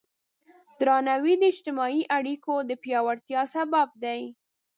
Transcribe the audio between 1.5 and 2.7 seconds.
اجتماعي اړیکو